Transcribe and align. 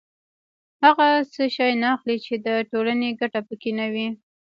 خلک 0.79 0.81
هغه 0.85 1.07
شی 1.55 1.71
نه 1.81 1.87
اخلي 1.95 2.17
چې 2.25 2.33
د 2.45 2.47
ټولنې 2.71 3.09
ګټه 3.19 3.39
پکې 3.47 3.71
نه 3.79 3.85
وي 3.93 4.07